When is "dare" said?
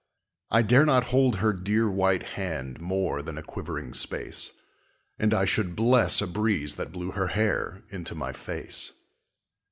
0.63-0.83